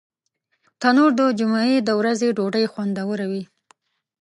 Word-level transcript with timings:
تنور 0.81 1.11
د 1.19 1.21
جمعې 1.39 1.77
د 1.83 1.89
ورځې 1.99 2.27
ډوډۍ 2.37 2.65
خوندوروي 2.71 3.43